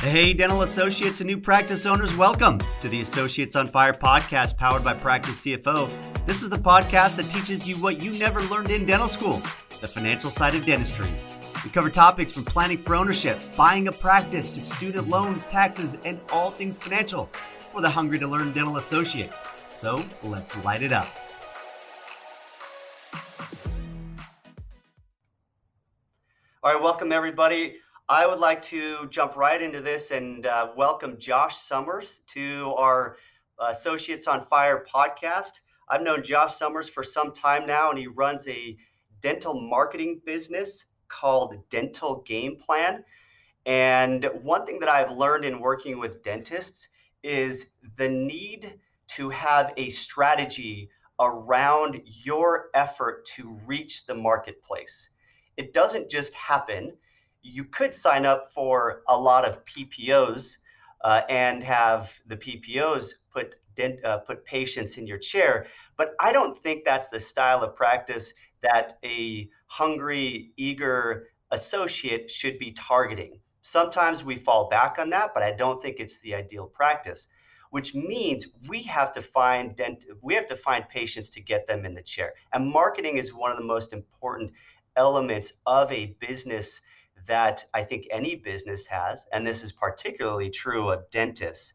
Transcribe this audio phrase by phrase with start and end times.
[0.00, 4.82] Hey, dental associates and new practice owners, welcome to the Associates on Fire podcast powered
[4.82, 5.90] by Practice CFO.
[6.24, 9.42] This is the podcast that teaches you what you never learned in dental school
[9.82, 11.12] the financial side of dentistry.
[11.62, 16.18] We cover topics from planning for ownership, buying a practice, to student loans, taxes, and
[16.32, 17.26] all things financial
[17.58, 19.30] for the hungry to learn dental associate.
[19.68, 21.14] So let's light it up.
[26.62, 27.76] All right, welcome everybody.
[28.10, 33.16] I would like to jump right into this and uh, welcome Josh Summers to our
[33.60, 35.60] Associates on Fire podcast.
[35.88, 38.76] I've known Josh Summers for some time now, and he runs a
[39.22, 43.04] dental marketing business called Dental Game Plan.
[43.64, 46.88] And one thing that I've learned in working with dentists
[47.22, 48.74] is the need
[49.10, 55.10] to have a strategy around your effort to reach the marketplace.
[55.56, 56.94] It doesn't just happen
[57.42, 60.56] you could sign up for a lot of PPOs
[61.02, 63.56] uh, and have the PPOs put
[64.04, 65.66] uh, put patients in your chair.
[65.96, 72.58] But I don't think that's the style of practice that a hungry, eager associate should
[72.58, 73.38] be targeting.
[73.62, 77.28] Sometimes we fall back on that, but I don't think it's the ideal practice.
[77.70, 81.86] Which means we have to find dent- we have to find patients to get them
[81.86, 82.34] in the chair.
[82.52, 84.50] And marketing is one of the most important
[84.96, 86.80] elements of a business
[87.26, 91.74] that I think any business has, and this is particularly true of dentists.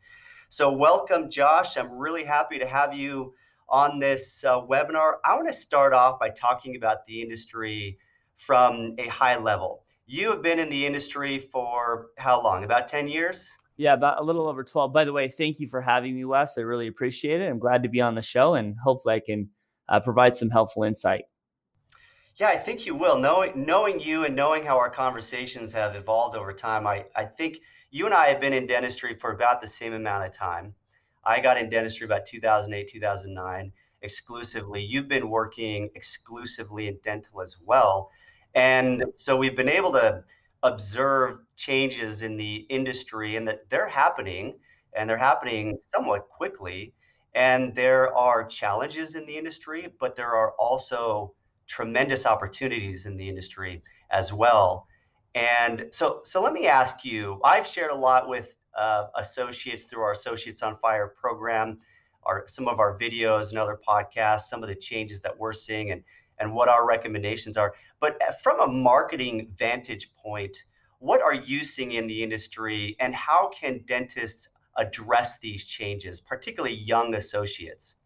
[0.49, 1.77] So, welcome, Josh.
[1.77, 3.33] I'm really happy to have you
[3.69, 5.13] on this uh, webinar.
[5.25, 7.97] I want to start off by talking about the industry
[8.37, 9.83] from a high level.
[10.05, 12.63] You have been in the industry for how long?
[12.63, 13.51] About 10 years?
[13.77, 14.93] Yeah, about a little over 12.
[14.93, 16.57] By the way, thank you for having me, Wes.
[16.57, 17.49] I really appreciate it.
[17.49, 19.49] I'm glad to be on the show and hopefully I can
[19.89, 21.25] uh, provide some helpful insight.
[22.37, 23.17] Yeah, I think you will.
[23.17, 27.61] Knowing knowing you and knowing how our conversations have evolved over time, I, I think
[27.91, 30.75] you and I have been in dentistry for about the same amount of time.
[31.23, 34.81] I got in dentistry about 2008, 2009 exclusively.
[34.83, 38.11] You've been working exclusively in dental as well.
[38.53, 40.21] And so we've been able to
[40.61, 44.59] observe changes in the industry and that they're happening
[44.93, 46.93] and they're happening somewhat quickly.
[47.33, 51.33] And there are challenges in the industry, but there are also
[51.67, 53.81] tremendous opportunities in the industry
[54.11, 54.87] as well.
[55.33, 57.41] And so, so let me ask you.
[57.43, 61.79] I've shared a lot with uh, associates through our Associates on Fire program,
[62.23, 65.91] our some of our videos and other podcasts, some of the changes that we're seeing,
[65.91, 66.03] and
[66.39, 67.73] and what our recommendations are.
[67.99, 70.63] But uh, from a marketing vantage point,
[70.99, 76.75] what are you seeing in the industry, and how can dentists address these changes, particularly
[76.75, 77.97] young associates?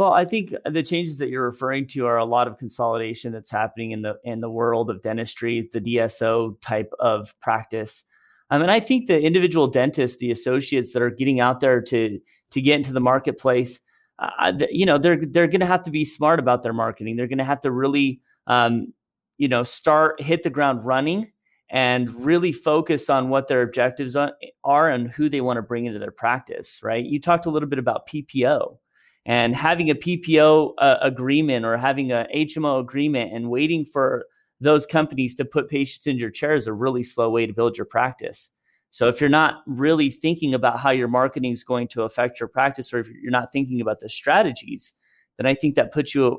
[0.00, 3.50] Well, I think the changes that you're referring to are a lot of consolidation that's
[3.50, 8.02] happening in the in the world of dentistry, the DSO type of practice.
[8.48, 12.18] I mean, I think the individual dentists, the associates that are getting out there to
[12.52, 13.78] to get into the marketplace,
[14.18, 17.16] uh, you know, they're they're going to have to be smart about their marketing.
[17.16, 18.94] They're going to have to really, um,
[19.36, 21.30] you know, start hit the ground running
[21.68, 25.98] and really focus on what their objectives are and who they want to bring into
[25.98, 26.80] their practice.
[26.82, 27.04] Right?
[27.04, 28.78] You talked a little bit about PPO
[29.26, 34.24] and having a PPO uh, agreement or having a HMO agreement and waiting for
[34.60, 37.76] those companies to put patients in your chair is a really slow way to build
[37.76, 38.50] your practice.
[38.90, 42.48] So if you're not really thinking about how your marketing is going to affect your
[42.48, 44.92] practice, or if you're not thinking about the strategies,
[45.36, 46.38] then I think that puts you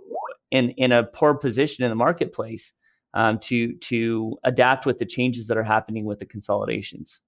[0.52, 2.74] in in a poor position in the marketplace
[3.14, 7.22] um, to to adapt with the changes that are happening with the consolidations.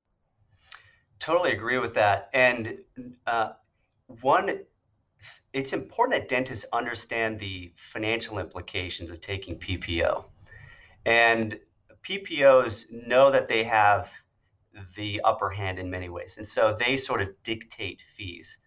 [1.20, 2.30] Totally agree with that.
[2.34, 2.80] And
[3.26, 3.52] uh,
[4.22, 4.60] one
[5.54, 10.26] it's important that dentists understand the financial implications of taking PPO.
[11.06, 11.60] And
[12.04, 14.12] PPOs know that they have
[14.96, 16.38] the upper hand in many ways.
[16.38, 18.58] And so they sort of dictate fees.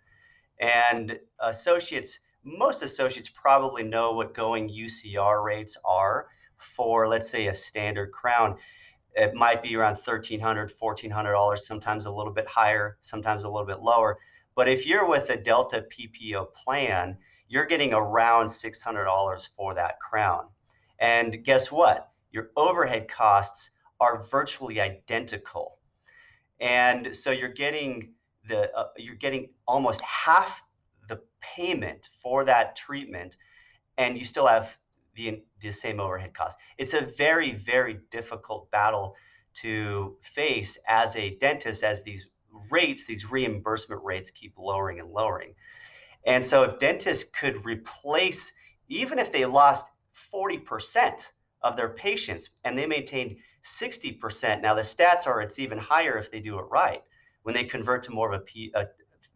[0.60, 7.54] And associates, most associates probably know what going UCR rates are for, let's say, a
[7.54, 8.56] standard crown.
[9.14, 13.80] It might be around $1,300, $1,400, sometimes a little bit higher, sometimes a little bit
[13.80, 14.18] lower.
[14.56, 20.46] But if you're with a Delta PPO plan, you're getting around $600 for that crown.
[20.98, 22.10] And guess what?
[22.32, 23.70] Your overhead costs
[24.00, 25.78] are virtually identical.
[26.58, 28.14] And so you're getting
[28.48, 30.62] the uh, you're getting almost half
[31.08, 33.36] the payment for that treatment
[33.98, 34.76] and you still have
[35.16, 36.58] the the same overhead cost.
[36.78, 39.16] It's a very very difficult battle
[39.56, 42.28] to face as a dentist as these
[42.70, 45.54] rates, these reimbursement rates keep lowering and lowering.
[46.26, 48.52] And so if dentists could replace,
[48.88, 49.86] even if they lost
[50.32, 51.30] 40%
[51.62, 56.30] of their patients and they maintained 60%, now the stats are it's even higher if
[56.30, 57.02] they do it right.
[57.42, 58.86] when they convert to more of a, a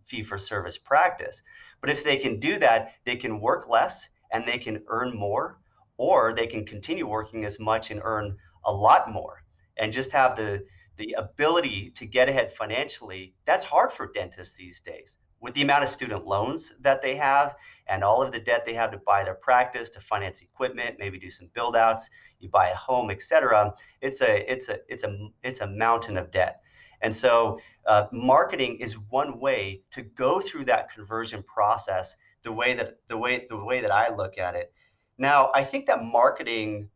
[0.05, 1.43] fee for service practice.
[1.81, 5.59] But if they can do that, they can work less and they can earn more,
[5.97, 9.45] or they can continue working as much and earn a lot more
[9.77, 10.65] and just have the
[11.01, 13.35] the ability to get ahead financially.
[13.47, 15.17] That's hard for dentists these days.
[15.41, 17.57] With the amount of student loans that they have
[17.87, 21.19] and all of the debt they have to buy their practice to finance equipment maybe
[21.19, 25.29] do some build outs you buy a home etc it's a it's a it's a
[25.43, 26.61] it's a mountain of debt.
[27.01, 32.75] And so uh, marketing is one way to go through that conversion process the way
[32.75, 34.71] that the way the way that i look at it.
[35.17, 36.91] Now i think that marketing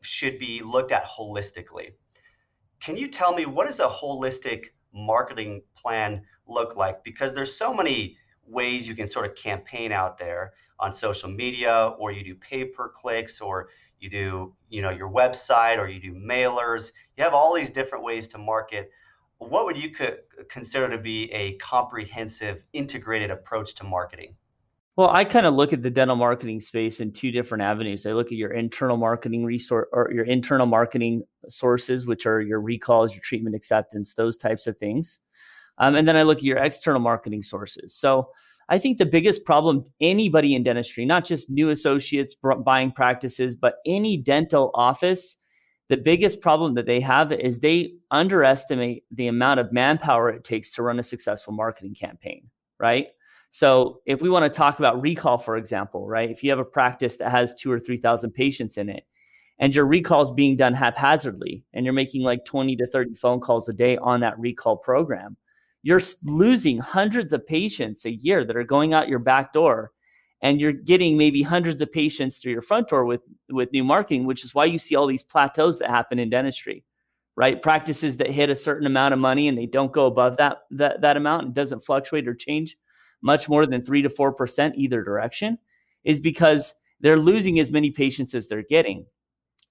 [0.00, 1.92] should be looked at holistically
[2.80, 7.02] can you tell me what does a holistic marketing plan look like?
[7.04, 8.16] Because there's so many
[8.46, 12.64] ways you can sort of campaign out there on social media, or you do pay
[12.64, 13.68] per clicks, or
[14.00, 16.92] you do you know your website, or you do mailers.
[17.16, 18.90] You have all these different ways to market.
[19.38, 19.90] What would you
[20.48, 24.34] consider to be a comprehensive, integrated approach to marketing?
[24.98, 28.04] Well, I kind of look at the dental marketing space in two different avenues.
[28.04, 32.60] I look at your internal marketing resource or your internal marketing sources, which are your
[32.60, 35.20] recalls, your treatment acceptance, those types of things.
[35.78, 37.94] Um, and then I look at your external marketing sources.
[37.94, 38.30] So
[38.70, 42.34] I think the biggest problem anybody in dentistry, not just new associates
[42.64, 45.36] buying practices, but any dental office,
[45.90, 50.72] the biggest problem that they have is they underestimate the amount of manpower it takes
[50.72, 53.06] to run a successful marketing campaign, right?
[53.50, 56.30] So if we want to talk about recall, for example, right?
[56.30, 59.04] If you have a practice that has two or 3,000 patients in it,
[59.58, 63.40] and your recall is being done haphazardly, and you're making like 20 to 30 phone
[63.40, 65.36] calls a day on that recall program,
[65.82, 69.92] you're losing hundreds of patients a year that are going out your back door
[70.42, 73.20] and you're getting maybe hundreds of patients through your front door with
[73.50, 76.84] with new marketing which is why you see all these plateaus that happen in dentistry
[77.36, 80.58] right practices that hit a certain amount of money and they don't go above that
[80.70, 82.76] that, that amount and doesn't fluctuate or change
[83.22, 85.58] much more than 3 to 4% either direction
[86.04, 89.06] is because they're losing as many patients as they're getting.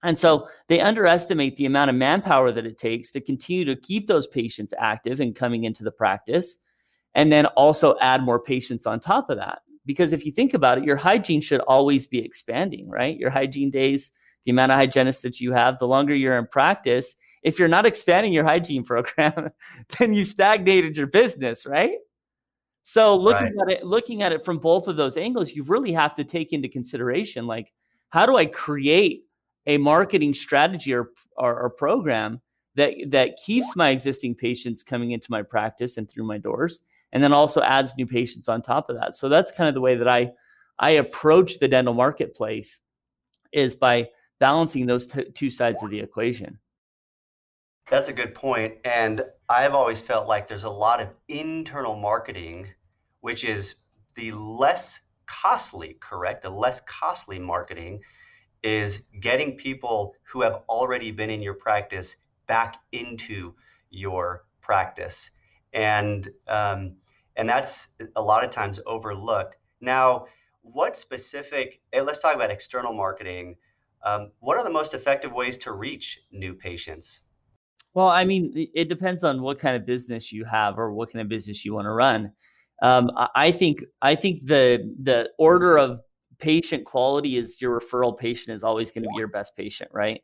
[0.03, 4.07] And so they underestimate the amount of manpower that it takes to continue to keep
[4.07, 6.57] those patients active and coming into the practice,
[7.15, 9.59] and then also add more patients on top of that.
[9.85, 13.17] Because if you think about it, your hygiene should always be expanding, right?
[13.17, 14.11] Your hygiene days,
[14.43, 17.85] the amount of hygienists that you have, the longer you're in practice, if you're not
[17.85, 19.49] expanding your hygiene program,
[19.97, 21.97] then you stagnated your business, right?
[22.89, 23.73] So looking right.
[23.73, 26.53] at it, looking at it from both of those angles, you really have to take
[26.53, 27.73] into consideration like,
[28.11, 29.25] how do I create
[29.65, 32.39] a marketing strategy or, or, or program
[32.75, 36.79] that that keeps my existing patients coming into my practice and through my doors,
[37.11, 39.15] and then also adds new patients on top of that.
[39.15, 40.31] So that's kind of the way that I
[40.79, 42.79] I approach the dental marketplace
[43.51, 44.07] is by
[44.39, 46.57] balancing those t- two sides of the equation.
[47.89, 48.75] That's a good point.
[48.85, 52.67] And I've always felt like there's a lot of internal marketing,
[53.27, 53.75] which is
[54.15, 56.43] the less costly, correct?
[56.43, 57.99] The less costly marketing
[58.63, 62.15] is getting people who have already been in your practice
[62.47, 63.53] back into
[63.89, 65.31] your practice.
[65.73, 66.95] And, um,
[67.35, 69.57] and that's a lot of times overlooked.
[69.81, 70.27] Now,
[70.61, 73.57] what specific, let's talk about external marketing.
[74.05, 77.19] Um, what are the most effective ways to reach new patients?
[77.93, 81.21] Well, I mean, it depends on what kind of business you have or what kind
[81.21, 82.31] of business you want to run.
[82.81, 86.01] Um, I think I think the the order of
[86.39, 90.21] patient quality is your referral patient is always going to be your best patient, right?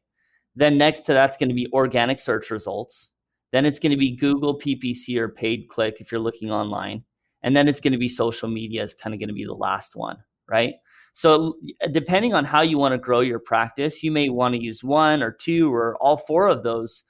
[0.55, 3.11] Then next to that's going to be organic search results.
[3.51, 7.03] Then it's going to be Google PPC or paid click if you're looking online,
[7.41, 9.53] and then it's going to be social media is kind of going to be the
[9.53, 10.17] last one,
[10.47, 10.75] right?
[11.13, 11.57] So
[11.91, 15.21] depending on how you want to grow your practice, you may want to use one
[15.21, 17.03] or two or all four of those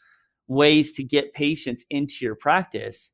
[0.48, 3.12] ways to get patients into your practice.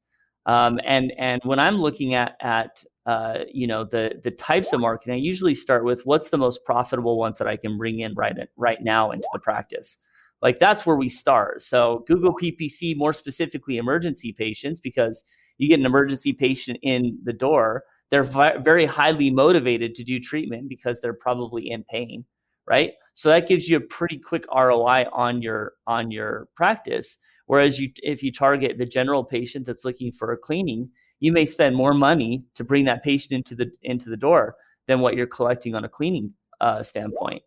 [0.49, 4.79] Um, and and when I'm looking at at uh, you know the the types of
[4.79, 8.15] marketing, I usually start with what's the most profitable ones that I can bring in
[8.15, 9.99] right right now into the practice.
[10.41, 11.61] Like that's where we start.
[11.61, 15.23] So Google PPC, more specifically emergency patients, because
[15.59, 20.19] you get an emergency patient in the door, they're vi- very highly motivated to do
[20.19, 22.25] treatment because they're probably in pain
[22.69, 22.93] right?
[23.15, 27.17] So that gives you a pretty quick ROI on your on your practice.
[27.49, 30.87] Whereas you if you target the general patient that's looking for a cleaning,
[31.19, 34.99] you may spend more money to bring that patient into the into the door than
[34.99, 37.41] what you're collecting on a cleaning uh, standpoint.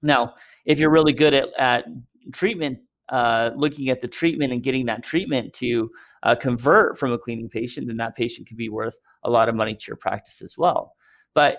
[0.00, 1.84] Now, if you're really good at, at
[2.32, 2.78] treatment,
[3.10, 5.90] uh, looking at the treatment and getting that treatment to
[6.22, 9.54] uh, convert from a cleaning patient, then that patient could be worth a lot of
[9.54, 10.94] money to your practice as well.
[11.34, 11.58] But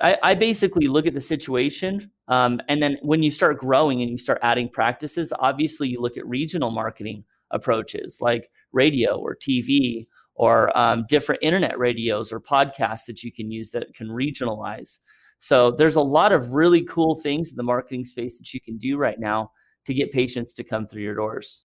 [0.00, 2.10] I, I basically look at the situation.
[2.28, 6.16] Um, and then when you start growing and you start adding practices, obviously you look
[6.16, 13.06] at regional marketing approaches like radio or TV or um, different internet radios or podcasts
[13.06, 14.98] that you can use that can regionalize.
[15.40, 18.78] So there's a lot of really cool things in the marketing space that you can
[18.78, 19.50] do right now
[19.86, 21.64] to get patients to come through your doors.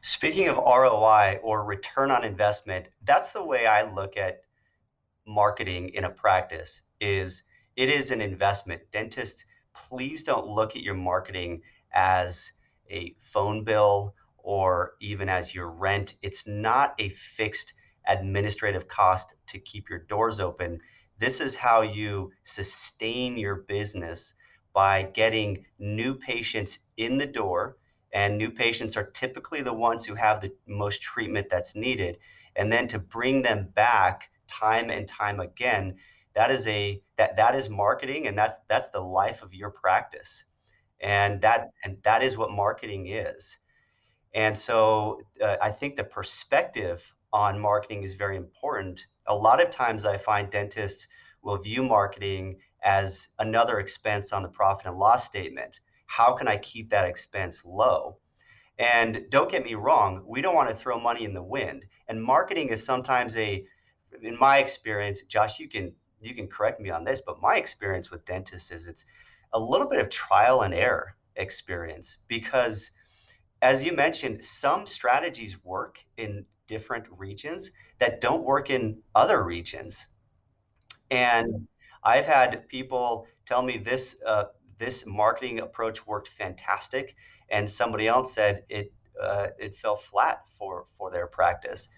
[0.00, 4.42] Speaking of ROI or return on investment, that's the way I look at
[5.26, 7.42] marketing in a practice is
[7.76, 8.82] it is an investment.
[8.92, 11.62] Dentists, please don't look at your marketing
[11.92, 12.52] as
[12.90, 16.14] a phone bill or even as your rent.
[16.22, 17.74] It's not a fixed
[18.06, 20.80] administrative cost to keep your doors open.
[21.18, 24.34] This is how you sustain your business
[24.72, 27.76] by getting new patients in the door.
[28.12, 32.18] And new patients are typically the ones who have the most treatment that's needed.
[32.56, 35.96] And then to bring them back time and time again,
[36.38, 40.44] that is a that that is marketing and that's that's the life of your practice.
[41.00, 43.58] And that and that is what marketing is.
[44.34, 47.02] And so uh, I think the perspective
[47.32, 49.04] on marketing is very important.
[49.26, 51.08] A lot of times I find dentists
[51.42, 55.80] will view marketing as another expense on the profit and loss statement.
[56.06, 58.18] How can I keep that expense low?
[58.78, 61.82] And don't get me wrong, we don't want to throw money in the wind.
[62.06, 63.66] And marketing is sometimes a
[64.22, 68.10] in my experience, Josh, you can you can correct me on this, but my experience
[68.10, 69.04] with dentists is it's
[69.52, 72.90] a little bit of trial and error experience because
[73.62, 80.08] as you mentioned, some strategies work in different regions that don't work in other regions.
[81.10, 81.66] And
[82.04, 84.44] I've had people tell me this uh,
[84.78, 87.16] this marketing approach worked fantastic,
[87.50, 91.88] and somebody else said it uh, it fell flat for for their practice.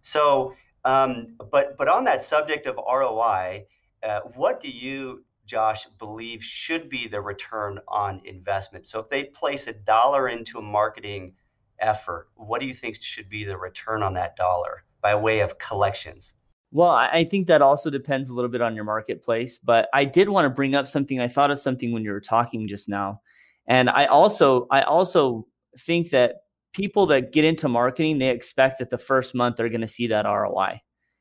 [0.00, 3.66] So, um, but but on that subject of ROI,
[4.02, 8.86] uh, what do you Josh, believe should be the return on investment.
[8.86, 11.34] So if they place a dollar into a marketing
[11.80, 15.58] effort, what do you think should be the return on that dollar by way of
[15.58, 16.34] collections?
[16.70, 20.30] Well, I think that also depends a little bit on your marketplace, but I did
[20.30, 21.20] want to bring up something.
[21.20, 23.20] I thought of something when you were talking just now.
[23.66, 25.46] And I also I also
[25.80, 26.41] think that
[26.72, 30.06] people that get into marketing, they expect that the first month they're going to see
[30.08, 30.80] that ROI.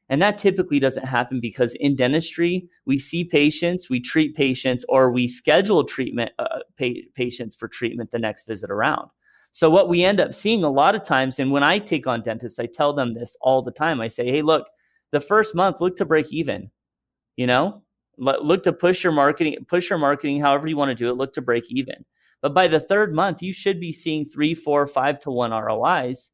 [0.10, 5.10] And that typically doesn't happen because in dentistry, we see patients, we treat patients, or
[5.10, 9.10] we schedule treatment uh, pa- patients for treatment the next visit around.
[9.54, 12.24] So what we end up seeing a lot of times, and when I take on
[12.24, 14.02] dentists, I tell them this all the time.
[14.02, 14.68] I say, "Hey, look,
[15.12, 16.72] the first month, look to break even.
[17.38, 17.84] You know,
[18.18, 21.16] look to push your marketing, push your marketing, however you want to do it.
[21.16, 22.06] Look to break even.
[22.42, 26.32] But by the third month, you should be seeing three, four, five to one ROIs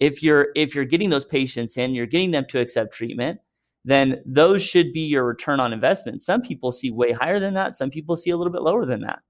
[0.00, 3.40] if you're if you're getting those patients in you're getting them to accept treatment
[3.84, 6.20] then those should be your return on investment.
[6.20, 7.74] Some people see way higher than that.
[7.74, 9.20] Some people see a little bit lower than that.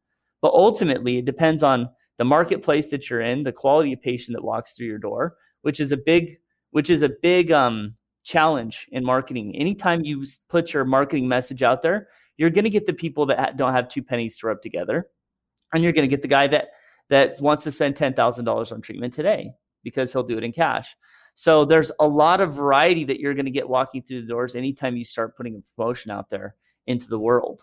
[0.43, 4.43] But ultimately it depends on the marketplace that you're in the quality of patient that
[4.43, 6.39] walks through your door which is a big
[6.71, 7.95] which is a big um,
[8.25, 9.55] challenge in marketing.
[9.57, 13.57] Anytime you put your marketing message out there you're going to get the people that
[13.57, 15.09] don't have two pennies to rub together
[15.73, 16.69] and you're going to get the guy that
[17.11, 20.95] that wants to spend $10,000 on treatment today because he'll do it in cash.
[21.35, 24.57] So there's a lot of variety that you're going to get walking through the doors
[24.57, 26.57] anytime you start putting a promotion out there
[26.87, 27.63] into the world.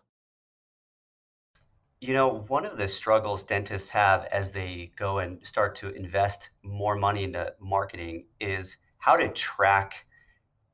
[2.01, 6.51] You know, one of the struggles dentists have as they go and start to invest
[6.63, 10.05] more money into marketing is how to track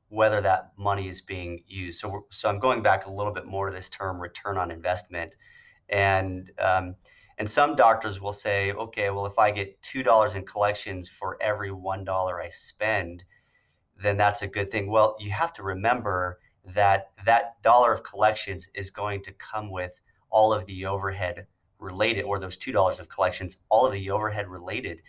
[0.08, 2.00] whether that money is being used.
[2.00, 5.34] So, so I'm going back a little bit more to this term return on investment.
[5.88, 6.96] And um,
[7.38, 11.70] and some doctors will say, okay, well, if I get $2 in collections for every
[11.70, 13.24] $1 I spend,
[14.00, 14.90] then that's a good thing.
[14.90, 20.00] Well, you have to remember that that dollar of collections is going to come with
[20.30, 21.46] all of the overhead
[21.78, 25.02] related, or those $2 of collections, all of the overhead related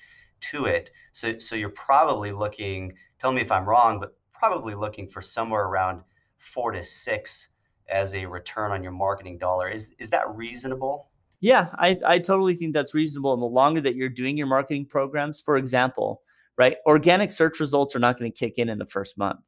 [0.52, 0.90] to it.
[1.12, 5.66] So, so you're probably looking, tell me if I'm wrong, but probably looking for somewhere
[5.66, 6.02] around
[6.38, 7.50] four to six
[7.88, 9.70] as a return on your marketing dollar.
[9.70, 11.10] Is, is that reasonable?
[11.44, 13.34] Yeah, I, I totally think that's reasonable.
[13.34, 16.22] And the longer that you're doing your marketing programs, for example,
[16.58, 19.42] right, organic search results are not going to kick in in the first month.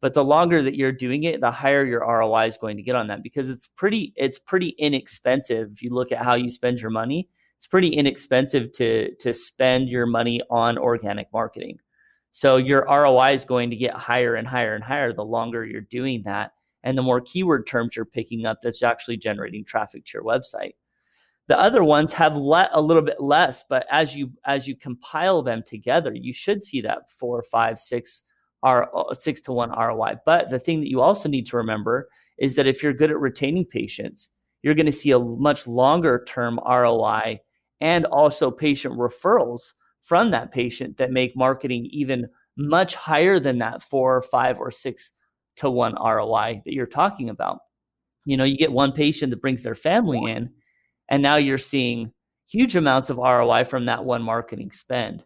[0.00, 2.96] But the longer that you're doing it, the higher your ROI is going to get
[2.96, 5.68] on that because it's pretty it's pretty inexpensive.
[5.70, 9.90] If you look at how you spend your money, it's pretty inexpensive to to spend
[9.90, 11.76] your money on organic marketing.
[12.30, 15.82] So your ROI is going to get higher and higher and higher the longer you're
[15.82, 16.52] doing that
[16.84, 20.72] and the more keyword terms you're picking up that's actually generating traffic to your website.
[21.48, 25.42] The other ones have let a little bit less, but as you as you compile
[25.42, 28.22] them together, you should see that four, five, six,
[28.62, 30.16] R uh, six to one ROI.
[30.26, 33.18] But the thing that you also need to remember is that if you're good at
[33.18, 34.28] retaining patients,
[34.62, 37.40] you're going to see a much longer term ROI
[37.80, 43.82] and also patient referrals from that patient that make marketing even much higher than that
[43.82, 45.12] four, five, or six
[45.56, 47.60] to one ROI that you're talking about.
[48.24, 50.50] You know, you get one patient that brings their family in,
[51.08, 52.12] and now you're seeing
[52.46, 55.24] huge amounts of ROI from that one marketing spend.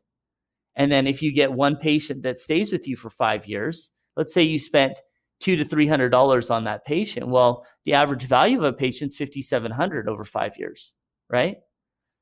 [0.77, 4.33] And then if you get one patient that stays with you for five years, let's
[4.33, 4.99] say you spent
[5.41, 7.29] two to three hundred dollars on that patient.
[7.29, 10.95] Well, the average value of a patient's fifty seven hundred over five years,
[11.29, 11.57] right?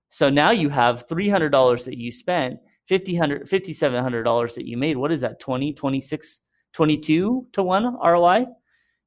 [0.08, 4.24] So now you have three hundred dollars that you spent, fifty hundred, fifty seven hundred
[4.24, 4.96] dollars that you made.
[4.96, 5.38] What is that?
[5.38, 6.40] 20, 26,
[6.72, 8.46] 22 to one ROI,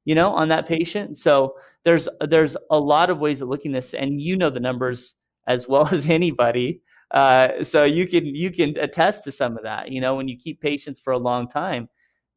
[0.04, 1.18] you know, on that patient.
[1.18, 1.54] So
[1.84, 5.16] there's there's a lot of ways of looking at this, and you know the numbers
[5.46, 6.80] as well as anybody.
[7.10, 9.90] Uh, so you can you can attest to some of that.
[9.90, 11.88] You know, when you keep patients for a long time,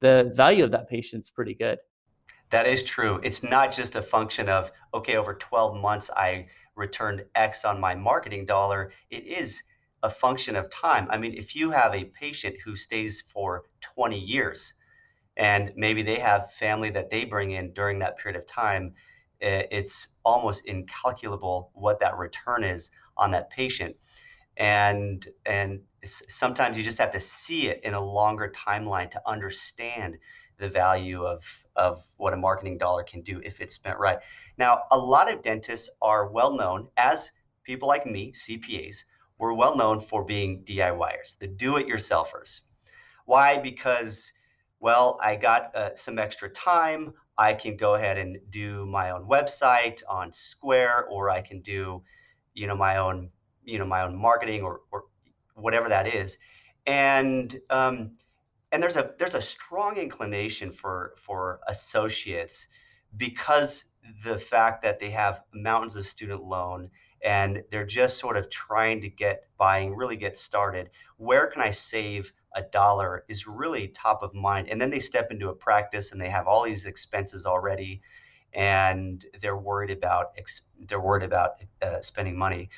[0.02, 1.80] the value of that patient's pretty good.
[2.50, 3.20] That is true.
[3.24, 7.96] It's not just a function of okay, over 12 months I returned X on my
[7.96, 8.92] marketing dollar.
[9.10, 9.64] It is
[10.04, 11.08] a function of time.
[11.10, 14.76] I mean, if you have a patient who stays for 20 years
[15.38, 18.94] and maybe they have family that they bring in during that period of time,
[19.40, 23.96] it's almost incalculable what that return is on that patient.
[24.58, 30.18] And and sometimes you just have to see it in a longer timeline to understand
[30.58, 31.44] the value of
[31.76, 34.18] of what a marketing dollar can do if it's spent right.
[34.58, 37.32] Now a lot of dentists are well known as
[37.64, 39.04] people like me cpas
[39.38, 42.62] we're well known for being diyers the do-it-yourselfers.
[43.26, 43.58] Why?
[43.58, 44.32] Because
[44.80, 49.28] well i got uh, some extra time I can go ahead and do my own
[49.28, 52.02] website on Square, or I can do,
[52.54, 53.30] you know, my own,
[53.64, 55.06] you know, my own marketing or, or
[55.56, 56.38] whatever that is.
[56.86, 58.12] And um,
[58.72, 62.68] and there's a there's a strong inclination for for associates
[63.18, 63.86] because
[64.24, 66.90] the fact that they have mountains of student loan
[67.24, 71.72] and they're just sort of trying to get buying really get started where can i
[71.72, 74.68] save a dollar is really top of mind.
[74.70, 78.02] And then they step into a practice and they have all these expenses already,
[78.54, 80.32] and they're worried about
[80.88, 82.70] they're worried about uh, spending money.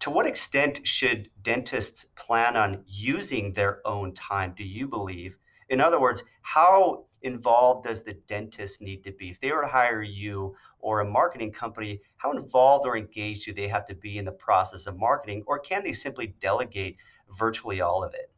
[0.00, 4.52] To what extent should dentists plan on using their own time?
[4.54, 5.36] Do you believe?
[5.70, 9.30] In other words, how involved does the dentist need to be?
[9.30, 13.54] If they were to hire you or a marketing company, how involved or engaged do
[13.54, 16.98] they have to be in the process of marketing, or can they simply delegate
[17.38, 18.33] virtually all of it?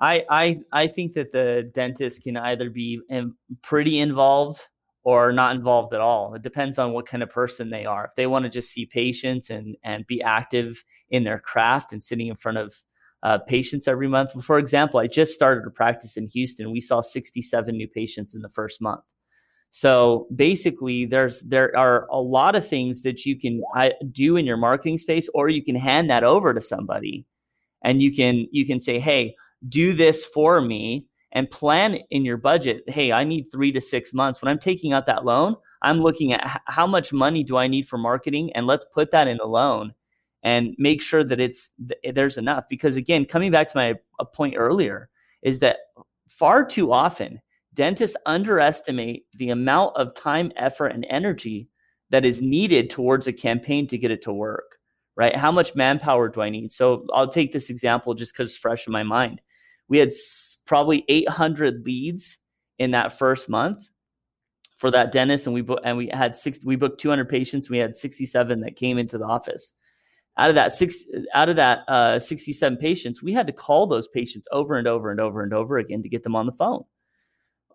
[0.00, 3.00] I I I think that the dentist can either be
[3.62, 4.60] pretty involved
[5.04, 6.34] or not involved at all.
[6.34, 8.04] It depends on what kind of person they are.
[8.04, 12.02] If they want to just see patients and and be active in their craft and
[12.02, 12.74] sitting in front of
[13.24, 14.44] uh, patients every month.
[14.44, 16.70] For example, I just started a practice in Houston.
[16.70, 19.00] We saw 67 new patients in the first month.
[19.70, 23.62] So basically, there's there are a lot of things that you can
[24.12, 27.26] do in your marketing space, or you can hand that over to somebody,
[27.82, 29.34] and you can you can say, hey
[29.68, 32.82] do this for me and plan in your budget.
[32.88, 34.40] Hey, I need three to six months.
[34.40, 37.86] When I'm taking out that loan, I'm looking at how much money do I need
[37.86, 39.94] for marketing, and let's put that in the loan
[40.42, 41.72] and make sure that it's
[42.04, 42.64] eh, there's enough.
[42.68, 43.94] Because again, coming back to my
[44.32, 45.10] point earlier,
[45.42, 45.78] is that
[46.28, 47.40] far too often
[47.74, 51.68] dentists underestimate the amount of time, effort, and energy
[52.10, 54.64] that is needed towards a campaign to get it to work.
[55.16, 55.34] Right?
[55.34, 56.72] How much manpower do I need?
[56.72, 59.40] So I'll take this example just because it's fresh in my mind
[59.88, 60.12] we had
[60.66, 62.38] probably 800 leads
[62.78, 63.88] in that first month
[64.76, 67.78] for that dentist and we booked and we had six we booked 200 patients we
[67.78, 69.72] had 67 that came into the office.
[70.36, 70.96] Out of that six
[71.34, 75.10] out of that uh, 67 patients we had to call those patients over and over
[75.10, 76.84] and over and over again to get them on the phone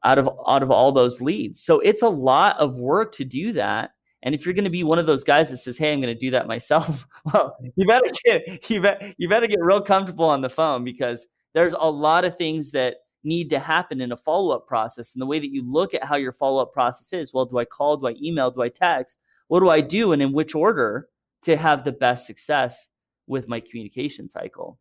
[0.04, 1.62] out of out of all those leads.
[1.62, 3.92] So it's a lot of work to do that
[4.24, 6.14] and if you're going to be one of those guys that says hey i'm going
[6.14, 10.26] to do that myself well you better get you, bet, you better get real comfortable
[10.26, 14.18] on the phone because there's a lot of things that need to happen in a
[14.18, 15.14] follow up process.
[15.14, 17.58] And the way that you look at how your follow up process is well, do
[17.58, 17.98] I call?
[17.98, 18.52] Do I email?
[18.52, 19.18] Do I text?
[19.48, 20.12] What do I do?
[20.12, 21.10] And in which order
[21.44, 22.90] to have the best success
[23.28, 24.80] with my communication cycle?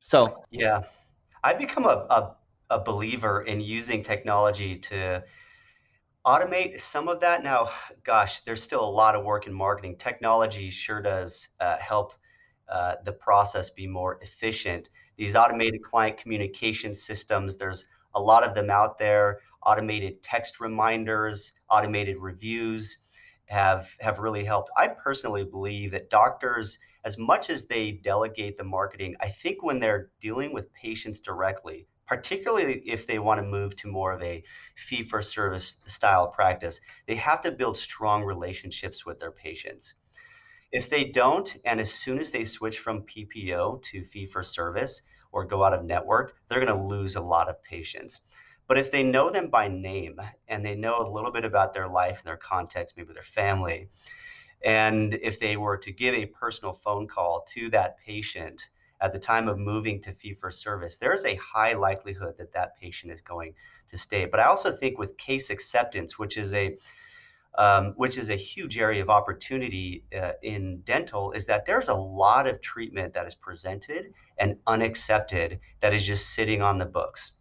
[0.00, 0.82] So, yeah,
[1.42, 2.36] I've become a, a,
[2.70, 5.22] a believer in using technology to
[6.24, 7.42] automate some of that.
[7.42, 7.70] Now,
[8.04, 9.96] gosh, there's still a lot of work in marketing.
[9.96, 12.14] Technology sure does uh, help
[12.68, 17.58] uh, the process be more efficient these automated client communication systems.
[17.58, 19.40] There's a lot of them out there.
[19.66, 22.96] Automated text reminders, automated reviews
[23.44, 24.70] have have really helped.
[24.78, 29.78] I personally believe that doctors, as much as they delegate the marketing, I think when
[29.78, 34.42] they're dealing with patients directly, particularly if they want to move to more of a
[34.74, 39.92] fee for service style practice, they have to build strong relationships with their patients.
[40.72, 45.02] If they don't, and as soon as they switch from PPO to fee for service,
[45.32, 48.20] or go out of network, they're going to lose a lot of patients.
[48.66, 51.88] But if they know them by name and they know a little bit about their
[51.88, 53.88] life and their context, maybe their family,
[54.64, 58.68] and if they were to give a personal phone call to that patient
[59.00, 62.78] at the time of moving to fee for service, there's a high likelihood that that
[62.78, 63.54] patient is going
[63.88, 64.26] to stay.
[64.26, 66.76] But I also think with case acceptance, which is a
[67.58, 71.94] um, which is a huge area of opportunity uh, in dental, is that there's a
[71.94, 77.32] lot of treatment that is presented and unaccepted that is just sitting on the books.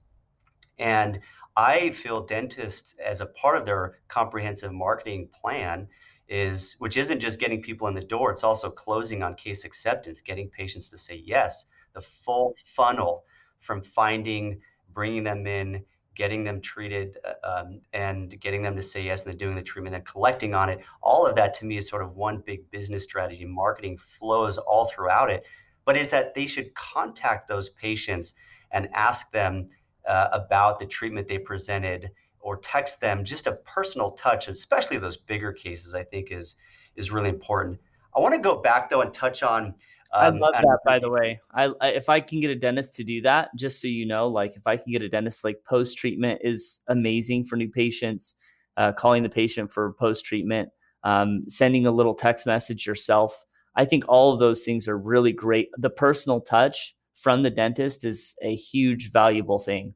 [0.77, 1.19] And
[1.55, 5.87] I feel dentists, as a part of their comprehensive marketing plan,
[6.27, 10.21] is which isn't just getting people in the door, it's also closing on case acceptance,
[10.21, 13.25] getting patients to say yes, the full funnel
[13.59, 14.61] from finding,
[14.93, 15.83] bringing them in,
[16.19, 19.61] getting them treated, uh, um, and getting them to say yes, and then doing the
[19.61, 20.81] treatment, and collecting on it.
[21.01, 23.45] All of that to me is sort of one big business strategy.
[23.45, 25.45] Marketing flows all throughout it,
[25.85, 28.33] but is that they should contact those patients
[28.71, 29.69] and ask them
[30.05, 35.17] uh, about the treatment they presented or text them just a personal touch especially those
[35.17, 36.55] bigger cases i think is
[36.95, 37.77] is really important
[38.15, 39.75] i want to go back though and touch on
[40.11, 41.39] um, I love that, by the way.
[41.53, 44.27] I, I, if I can get a dentist to do that, just so you know,
[44.27, 48.35] like if I can get a dentist, like post treatment is amazing for new patients.
[48.77, 50.69] Uh, calling the patient for post treatment,
[51.03, 53.45] um, sending a little text message yourself.
[53.75, 55.69] I think all of those things are really great.
[55.77, 59.95] The personal touch from the dentist is a huge valuable thing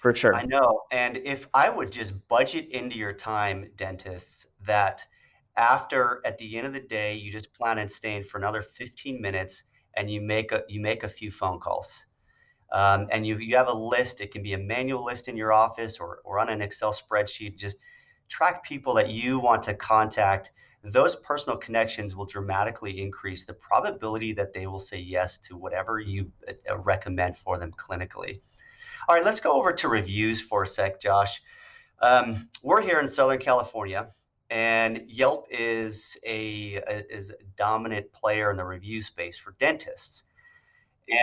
[0.00, 0.34] for sure.
[0.34, 0.82] I know.
[0.90, 5.04] And if I would just budget into your time, dentists, that
[5.58, 9.20] after at the end of the day, you just plan on staying for another 15
[9.20, 9.64] minutes
[9.96, 12.06] and you make a you make a few phone calls.
[12.72, 14.20] Um, and you you have a list.
[14.20, 17.58] It can be a manual list in your office or or on an Excel spreadsheet.
[17.58, 17.76] Just
[18.28, 20.50] track people that you want to contact
[20.84, 25.98] those personal connections will dramatically increase the probability that they will say yes to whatever
[25.98, 28.40] you uh, recommend for them clinically.
[29.08, 31.42] All right, let's go over to reviews for a sec, Josh.
[32.00, 34.08] Um, we're here in Southern California,
[34.50, 40.24] and Yelp is a, a is a dominant player in the review space for dentists.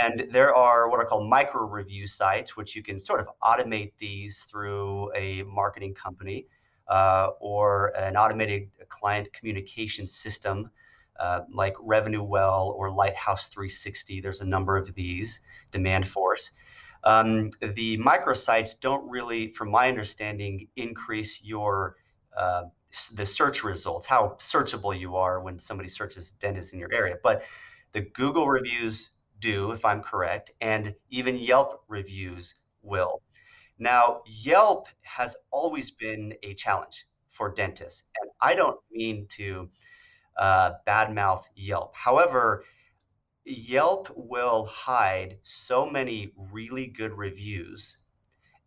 [0.04, 3.92] And there are what are called micro review sites, which you can sort of automate
[4.00, 6.48] these through a marketing company
[6.88, 10.70] uh, or an automated client communication system
[11.20, 14.22] uh, like RevenueWell or Lighthouse 360.
[14.22, 15.40] There's a number of these,
[15.72, 16.52] Demandforce.
[17.04, 21.96] Um, the microsites don't really, from my understanding, increase your
[22.36, 22.64] uh,
[23.14, 27.16] the search results, how searchable you are when somebody searches dentist in your area.
[27.22, 27.44] But
[27.94, 33.22] the Google reviews do, if I'm correct, and even Yelp reviews will.
[33.78, 39.70] Now, Yelp has always been a challenge for dentists, and I don't mean to
[40.38, 41.94] uh, badmouth Yelp.
[41.96, 42.64] However,
[43.44, 47.98] Yelp will hide so many really good reviews,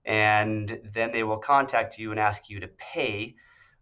[0.04, 3.34] and then they will contact you and ask you to pay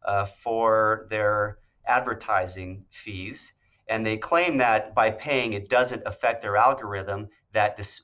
[0.07, 3.53] Uh, for their advertising fees.
[3.89, 8.03] And they claim that by paying, it doesn't affect their algorithm that dis-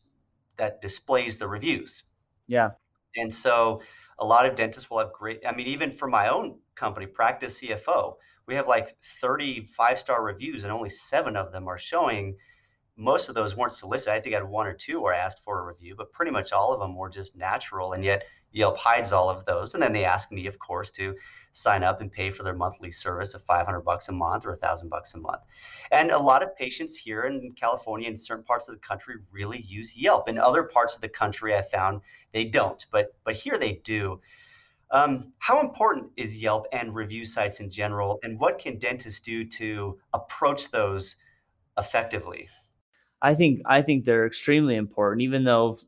[0.56, 2.02] that displays the reviews.
[2.48, 2.70] Yeah.
[3.16, 3.82] And so
[4.18, 7.60] a lot of dentists will have great, I mean, even for my own company, Practice
[7.60, 8.14] CFO,
[8.46, 12.36] we have like 30 five star reviews and only seven of them are showing.
[12.96, 14.12] Most of those weren't solicited.
[14.12, 16.32] I think I had one or two where I asked for a review, but pretty
[16.32, 17.92] much all of them were just natural.
[17.92, 19.74] And yet Yelp hides all of those.
[19.74, 21.16] And then they ask me, of course, to
[21.52, 24.56] sign up and pay for their monthly service of 500 bucks a month or a
[24.56, 25.42] thousand bucks a month.
[25.90, 29.60] And a lot of patients here in California and certain parts of the country really
[29.60, 30.28] use Yelp.
[30.28, 32.00] In other parts of the country, I found
[32.32, 34.20] they don't, but but here they do.
[34.90, 39.44] Um, how important is Yelp and review sites in general, and what can dentists do
[39.44, 41.16] to approach those
[41.78, 42.48] effectively?
[43.22, 45.78] I think I think they're extremely important, even though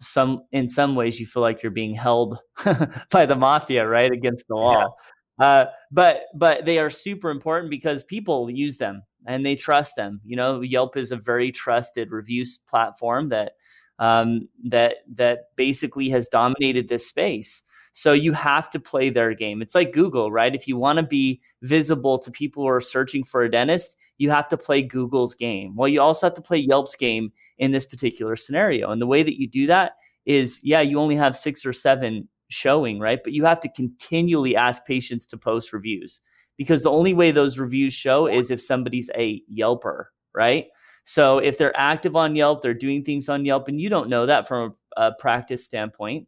[0.00, 2.38] some in some ways you feel like you're being held
[3.10, 4.96] by the mafia, right, against the wall.
[5.38, 5.46] Yeah.
[5.46, 10.20] Uh, but but they are super important because people use them and they trust them.
[10.24, 13.52] You know, Yelp is a very trusted reviews platform that
[13.98, 17.62] um, that that basically has dominated this space.
[17.92, 19.60] So you have to play their game.
[19.60, 20.54] It's like Google, right?
[20.54, 24.30] If you want to be visible to people who are searching for a dentist, you
[24.30, 25.74] have to play Google's game.
[25.76, 28.90] Well, you also have to play Yelp's game in this particular scenario.
[28.90, 29.92] And the way that you do that
[30.26, 33.20] is, yeah, you only have six or seven showing, right?
[33.22, 36.20] But you have to continually ask patients to post reviews
[36.56, 40.66] because the only way those reviews show is if somebody's a Yelper, right?
[41.04, 44.26] So if they're active on Yelp, they're doing things on Yelp, and you don't know
[44.26, 46.26] that from a, a practice standpoint.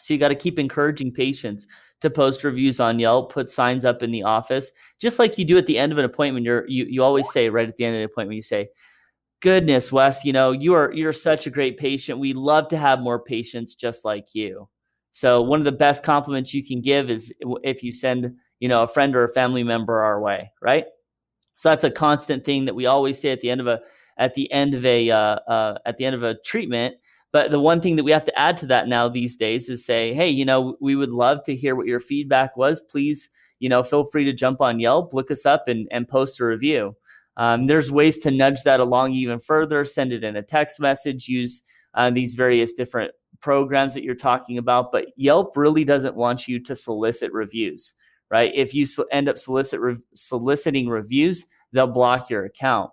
[0.00, 1.66] So you got to keep encouraging patients
[2.04, 5.58] to post reviews on Yelp, put signs up in the office, just like you do
[5.58, 6.46] at the end of an appointment.
[6.46, 8.68] You're, you you always say right at the end of the appointment, you say,
[9.40, 12.18] goodness, Wes, you know, you are you're such a great patient.
[12.18, 14.68] We love to have more patients just like you.
[15.12, 18.82] So one of the best compliments you can give is if you send, you know,
[18.82, 20.86] a friend or a family member our way, right?
[21.56, 23.80] So that's a constant thing that we always say at the end of a
[24.18, 26.96] at the end of a uh, uh, at the end of a treatment.
[27.34, 29.84] But the one thing that we have to add to that now these days is
[29.84, 32.80] say, hey, you know, we would love to hear what your feedback was.
[32.80, 36.38] Please, you know, feel free to jump on Yelp, look us up, and and post
[36.38, 36.94] a review.
[37.36, 39.84] Um, there's ways to nudge that along even further.
[39.84, 41.26] Send it in a text message.
[41.26, 41.62] Use
[41.94, 44.92] uh, these various different programs that you're talking about.
[44.92, 47.94] But Yelp really doesn't want you to solicit reviews,
[48.30, 48.52] right?
[48.54, 52.92] If you end up solicit re- soliciting reviews, they'll block your account.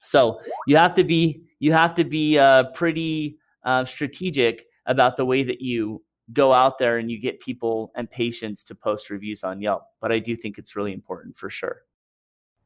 [0.00, 5.26] So you have to be you have to be uh, pretty uh, strategic about the
[5.26, 6.02] way that you
[6.32, 9.82] go out there and you get people and patients to post reviews on Yelp.
[10.00, 11.82] But I do think it's really important for sure.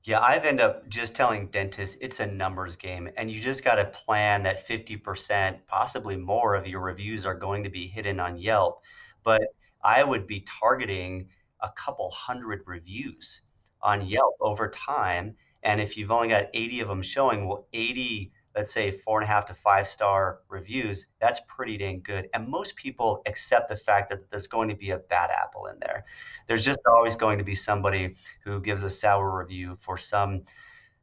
[0.04, 3.74] Yeah, I've ended up just telling dentists it's a numbers game, and you just got
[3.74, 8.38] to plan that 50%, possibly more of your reviews are going to be hidden on
[8.38, 8.82] Yelp.
[9.24, 9.42] But
[9.84, 11.28] I would be targeting
[11.60, 13.42] a couple hundred reviews
[13.82, 18.32] on Yelp over time and if you've only got 80 of them showing, well, 80,
[18.56, 22.28] let's say four and a half to five star reviews, that's pretty dang good.
[22.34, 25.78] And most people accept the fact that there's going to be a bad apple in
[25.80, 26.04] there.
[26.46, 30.42] There's just always going to be somebody who gives a sour review for some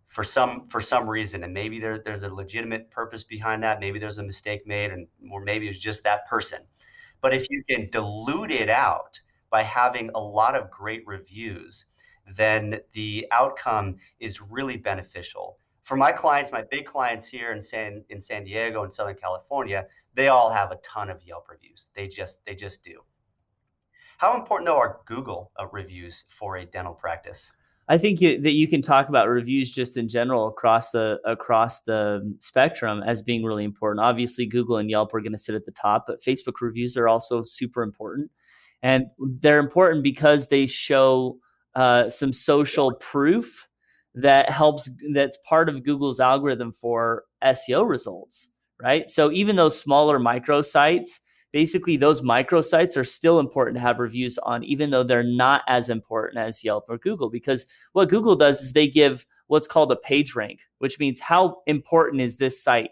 [0.08, 4.00] for some for some reason and maybe there, there's a legitimate purpose behind that maybe
[4.00, 6.60] there's a mistake made and or maybe it's just that person
[7.20, 11.86] but if you can dilute it out by having a lot of great reviews
[12.36, 15.60] then the outcome is really beneficial.
[15.88, 19.86] For my clients, my big clients here in San in San Diego and Southern California,
[20.16, 21.88] they all have a ton of Yelp reviews.
[21.96, 23.00] They just they just do.
[24.18, 27.54] How important though are Google uh, reviews for a dental practice?
[27.88, 31.80] I think you, that you can talk about reviews just in general across the across
[31.84, 34.06] the spectrum as being really important.
[34.06, 37.08] Obviously, Google and Yelp are going to sit at the top, but Facebook reviews are
[37.08, 38.30] also super important,
[38.84, 39.06] and
[39.40, 41.40] they're important because they show
[41.76, 43.70] uh, some social proof
[44.18, 48.50] that helps that's part of Google's algorithm for SEO results,
[48.82, 49.10] right?
[49.10, 51.20] So even those smaller microsites,
[51.54, 55.90] basically those microsites are still important to have reviews on, even though they're not as
[55.90, 57.30] important as Yelp or Google.
[57.30, 61.58] Because what Google does is they give what's called a page rank, which means how
[61.68, 62.90] important is this site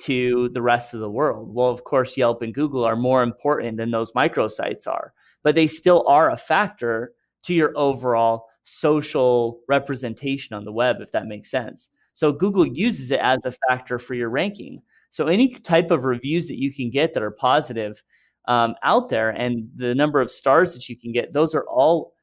[0.00, 1.54] to the rest of the world?
[1.54, 5.12] Well, of course, Yelp and Google are more important than those microsites are,
[5.44, 7.12] but they still are a factor
[7.44, 11.90] to your overall social representation on the web, if that makes sense.
[12.14, 14.82] So Google uses it as a factor for your ranking.
[15.10, 18.02] So any type of reviews that you can get that are positive
[18.46, 22.14] um, out there and the number of stars that you can get, those are all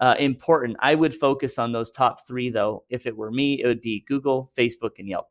[0.00, 0.76] uh, important.
[0.80, 2.84] I would focus on those top three, though.
[2.88, 5.28] If it were me, it would be Google, Facebook, and Yelp.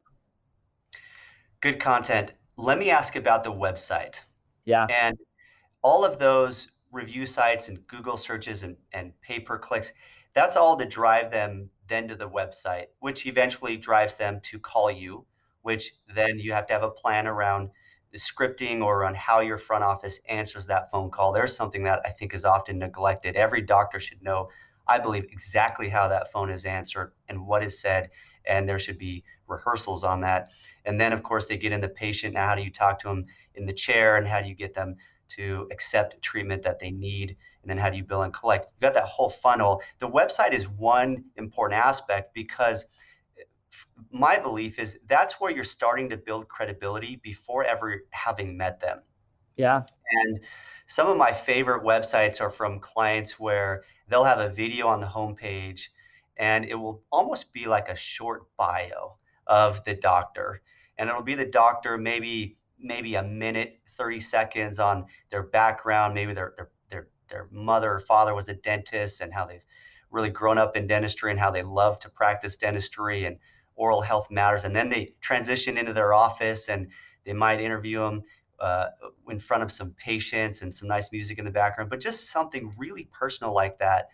[1.62, 2.34] Good content.
[2.58, 4.16] Let me ask about the website.
[4.66, 4.86] Yeah.
[4.90, 5.18] And
[5.82, 9.94] all of those review sites and Google searches and, and pay per clicks.
[10.34, 14.92] That's all to drive them then to the website, which eventually drives them to call
[14.92, 15.26] you,
[15.64, 17.70] which then you have to have a plan around
[18.12, 21.32] the scripting or on how your front office answers that phone call.
[21.32, 23.36] There's something that I think is often neglected.
[23.36, 24.50] Every doctor should know,
[24.88, 28.10] I believe, exactly how that phone is answered and what is said.
[28.46, 30.52] And there should be rehearsals on that.
[30.86, 32.34] And then, of course, they get in the patient.
[32.34, 34.74] Now, how do you talk to them in the chair and how do you get
[34.74, 34.96] them
[35.30, 38.68] to accept treatment that they need and then how do you bill and collect.
[38.76, 39.82] You got that whole funnel.
[40.00, 42.86] The website is one important aspect because
[44.12, 49.02] my belief is that's where you're starting to build credibility before ever having met them.
[49.58, 49.84] Yeah.
[50.24, 50.40] And
[50.88, 55.08] some of my favorite websites are from clients where they'll have a video on the
[55.08, 55.90] homepage
[56.38, 60.62] and it will almost be like a short bio of the doctor.
[60.98, 66.34] And it'll be the doctor maybe maybe a minute 30 seconds on their background, maybe
[66.34, 69.64] their their their their mother or father was a dentist and how they've
[70.12, 73.38] really grown up in dentistry and how they love to practice dentistry and
[73.76, 74.64] oral health matters.
[74.64, 76.88] And then they transition into their office and
[77.26, 78.24] they might interview them
[78.60, 78.88] uh,
[79.30, 82.74] in front of some patients and some nice music in the background, but just something
[82.78, 84.10] really personal like that.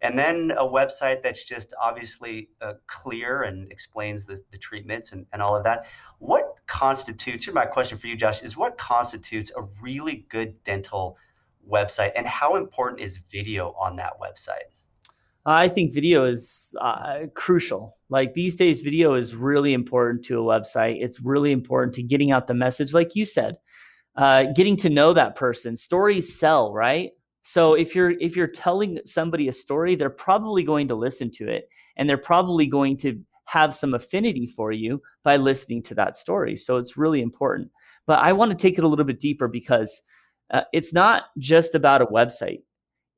[0.00, 5.26] And then a website that's just obviously uh, clear and explains the, the treatments and,
[5.32, 5.86] and all of that.
[6.18, 6.51] What
[6.82, 11.16] constitutes, here my question for you, Josh, is what constitutes a really good dental
[11.70, 14.66] website and how important is video on that website?
[15.46, 17.96] I think video is uh, crucial.
[18.08, 20.96] Like these days, video is really important to a website.
[21.00, 23.58] It's really important to getting out the message, like you said,
[24.16, 25.76] uh, getting to know that person.
[25.76, 27.12] Stories sell, right?
[27.42, 31.48] So if you're if you're telling somebody a story, they're probably going to listen to
[31.48, 33.20] it, and they're probably going to
[33.52, 36.56] have some affinity for you by listening to that story.
[36.56, 37.70] So it's really important.
[38.06, 40.00] But I want to take it a little bit deeper because
[40.52, 42.62] uh, it's not just about a website.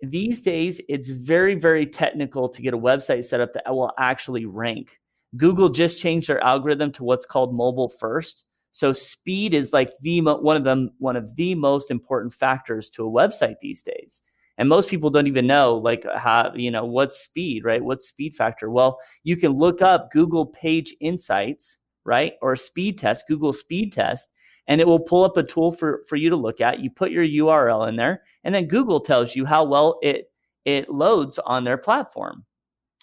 [0.03, 4.44] These days, it's very, very technical to get a website set up that will actually
[4.44, 4.99] rank.
[5.37, 8.44] Google just changed their algorithm to what's called mobile first.
[8.73, 13.07] So speed is like the one of them one of the most important factors to
[13.07, 14.20] a website these days.
[14.59, 17.83] And most people don't even know like how you know what's speed, right?
[17.83, 18.71] What's speed factor?
[18.71, 22.35] Well, you can look up Google Page Insights, right?
[22.40, 24.29] Or speed test, Google speed test,
[24.69, 26.81] and it will pull up a tool for for you to look at.
[26.81, 30.31] You put your URL in there, and then Google tells you how well it
[30.64, 32.45] it loads on their platform.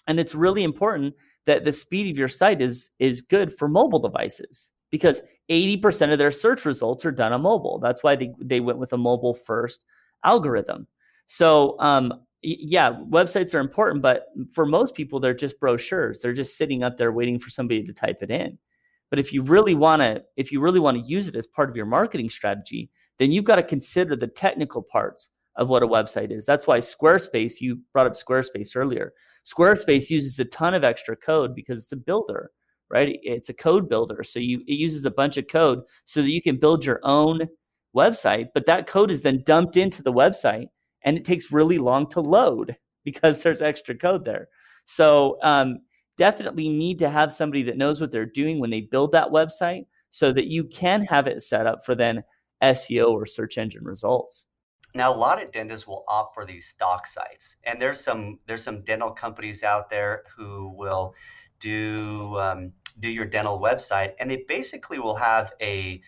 [0.08, 1.14] And it's really important
[1.46, 6.18] that the speed of your site is is good for mobile devices because 80% of
[6.18, 7.78] their search results are done on mobile.
[7.78, 9.84] That's why they, they went with a mobile first
[10.24, 10.86] algorithm.
[11.26, 16.20] So, um, yeah, websites are important, but for most people, they're just brochures.
[16.20, 18.58] They're just sitting up there waiting for somebody to type it in.
[19.10, 21.70] But if you really want to, if you really want to use it as part
[21.70, 25.86] of your marketing strategy, then you've got to consider the technical parts of what a
[25.86, 26.44] website is.
[26.44, 29.12] That's why Squarespace, you brought up Squarespace earlier.
[29.46, 32.50] Squarespace uses a ton of extra code because it's a builder
[32.92, 33.18] right?
[33.22, 34.22] It's a code builder.
[34.22, 37.48] So you it uses a bunch of code so that you can build your own
[37.96, 40.66] website, but that code is then dumped into the website
[41.04, 44.48] and it takes really long to load because there's extra code there.
[44.84, 45.80] So um,
[46.16, 49.86] definitely need to have somebody that knows what they're doing when they build that website
[50.10, 52.22] so that you can have it set up for then
[52.62, 54.46] SEO or search engine results.
[54.94, 58.62] Now, a lot of dentists will opt for these stock sites, and there's some there's
[58.62, 61.14] some dental companies out there who will
[61.60, 66.02] do um, do your dental website, and they basically will have a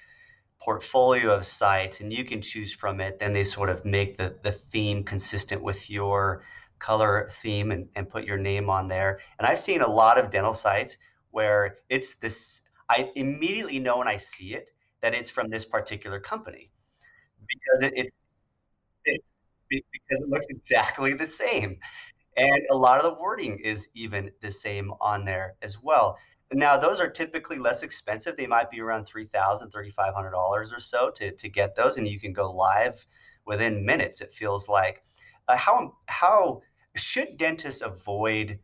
[0.64, 3.18] portfolio of sites, and you can choose from it.
[3.18, 6.44] Then they sort of make the the theme consistent with your
[6.78, 9.20] color theme and, and put your name on there.
[9.38, 10.98] And I've seen a lot of dental sites
[11.30, 12.62] where it's this.
[12.88, 14.68] I immediately know when I see it
[15.00, 16.70] that it's from this particular company
[17.48, 18.14] because it, it
[19.04, 19.24] it's
[19.70, 21.78] because it looks exactly the same
[22.36, 26.16] and a lot of the wording is even the same on there as well
[26.54, 28.36] now, those are typically less expensive.
[28.36, 30.32] They might be around $3,000, $3,500
[30.76, 33.06] or so to, to get those, and you can go live
[33.46, 35.02] within minutes, it feels like.
[35.48, 36.62] Uh, how, how
[36.96, 38.58] should dentists avoid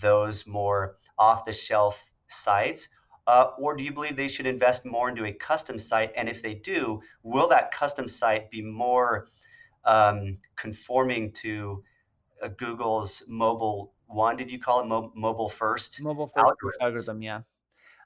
[0.00, 2.88] those more off the shelf sites?
[3.26, 6.12] Uh, or do you believe they should invest more into a custom site?
[6.16, 9.28] And if they do, will that custom site be more
[9.84, 11.82] um, conforming to
[12.42, 16.00] uh, Google's mobile one did you call it Mo- mobile first?
[16.00, 17.40] Mobile first algorithm yeah.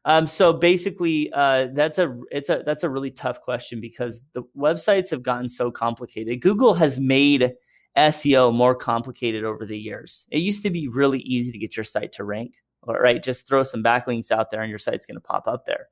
[0.05, 4.43] Um, so basically uh, that's a it's a that's a really tough question because the
[4.57, 6.41] websites have gotten so complicated.
[6.41, 7.55] Google has made
[7.97, 10.27] seo more complicated over the years.
[10.31, 12.55] It used to be really easy to get your site to rank
[12.87, 13.23] right?
[13.23, 15.89] Just throw some backlinks out there and your site's going to pop up there.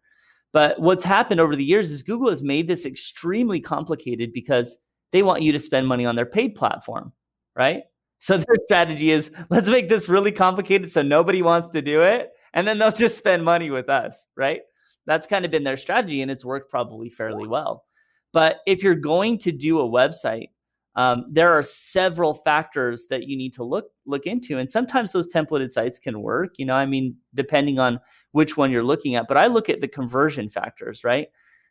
[0.52, 4.78] But what's happened over the years is google has made this extremely complicated because
[5.10, 7.12] they want you to spend money on their paid platform
[7.56, 7.82] right
[8.24, 12.30] so their strategy is let's make this really complicated so nobody wants to do it.
[12.54, 14.62] And then they'll just spend money with us, right?
[15.04, 17.84] That's kind of been their strategy and it's worked probably fairly well.
[18.32, 20.48] But if you're going to do a website,
[20.96, 25.30] um, there are several factors that you need to look look into, and sometimes those
[25.30, 26.54] templated sites can work.
[26.56, 28.00] You know, I mean, depending on
[28.32, 29.28] which one you're looking at.
[29.28, 31.28] But I look at the conversion factors, right?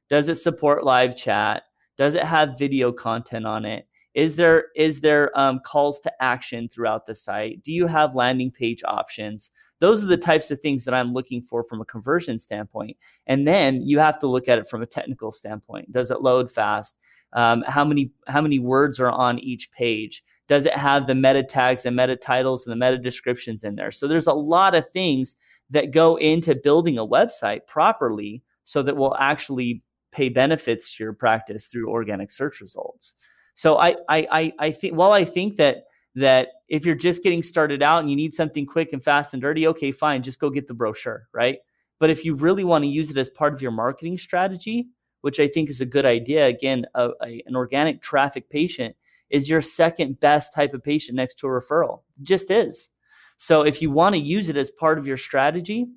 [0.07, 1.63] Does it support live chat?
[1.97, 3.87] Does it have video content on it?
[4.13, 7.63] Is there is there um, calls to action throughout the site?
[7.63, 9.49] Do you have landing page options?
[9.79, 12.95] Those are the types of things that I'm looking for from a conversion standpoint.
[13.27, 15.91] And then you have to look at it from a technical standpoint.
[15.91, 16.97] Does it load fast?
[17.33, 20.23] Um, how many how many words are on each page?
[20.47, 23.91] Does it have the meta tags and meta titles and the meta descriptions in there?
[23.91, 25.35] So there's a lot of things
[25.71, 31.13] that go into building a website properly so that will actually pay benefits to your
[31.13, 33.15] practice through organic search results.
[33.55, 35.85] So I I I, I think while I think that
[36.15, 39.41] that if you're just getting started out and you need something quick and fast and
[39.41, 41.57] dirty, okay, fine, just go get the brochure, right?
[41.99, 44.87] But if you really want to use it as part of your marketing strategy,
[45.21, 48.95] which I think is a good idea, again, a, a, an organic traffic patient
[49.29, 52.01] is your second best type of patient next to a referral.
[52.21, 52.89] Just is.
[53.37, 55.87] So if you want to use it as part of your strategy,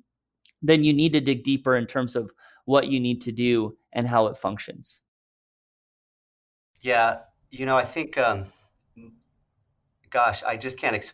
[0.61, 2.31] then you need to dig deeper in terms of
[2.65, 5.01] what you need to do and how it functions.
[6.81, 7.19] Yeah,
[7.49, 8.45] you know, I think, um,
[10.09, 10.95] gosh, I just can't.
[10.95, 11.13] Exp-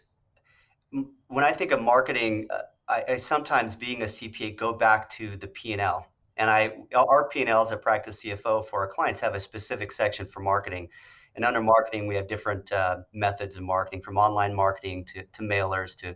[1.27, 5.36] when I think of marketing, uh, I, I, sometimes being a CPA go back to
[5.38, 6.07] the P and L,
[6.38, 9.39] and I our P and L as a practice CFO for our clients have a
[9.39, 10.89] specific section for marketing,
[11.36, 15.41] and under marketing we have different uh, methods of marketing, from online marketing to, to
[15.41, 16.15] mailers to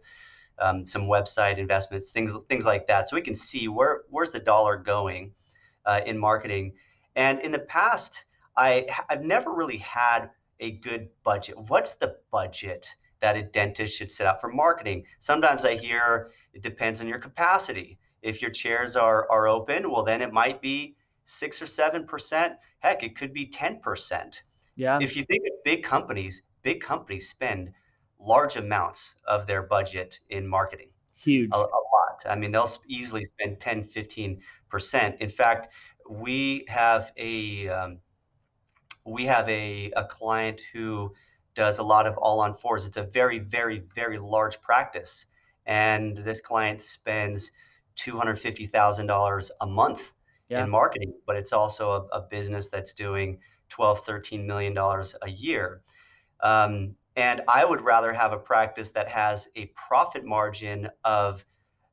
[0.60, 4.40] um, some website investments, things things like that, so we can see where where's the
[4.40, 5.34] dollar going
[5.86, 6.74] uh, in marketing.
[7.16, 8.26] And in the past,
[8.58, 10.30] I I've never really had
[10.60, 11.58] a good budget.
[11.58, 12.90] What's the budget
[13.20, 15.06] that a dentist should set up for marketing?
[15.20, 18.00] Sometimes I hear it depends on your capacity.
[18.22, 22.56] If your chairs are are open, well then it might be six or seven percent.
[22.80, 24.44] Heck, it could be ten percent.
[24.76, 25.00] Yeah.
[25.02, 27.72] If you think of big companies, big companies spend
[28.20, 30.90] large amounts of their budget in marketing.
[31.16, 31.50] Huge.
[31.52, 32.24] A, a lot.
[32.26, 35.18] I mean, they'll easily spend 10, 15%.
[35.20, 35.74] In fact,
[36.10, 38.00] we have a um,
[39.08, 41.14] we have a, a client who
[41.56, 42.86] does a lot of all on fours.
[42.86, 45.26] It's a very, very, very large practice.
[45.66, 47.52] And this client spends
[47.98, 50.14] $250,000 a month
[50.50, 50.64] yeah.
[50.64, 53.40] in marketing, but it's also a, a, business that's doing
[53.70, 55.82] 12, 13 million dollars a year.
[56.42, 61.44] Um, and I would rather have a practice that has a profit margin of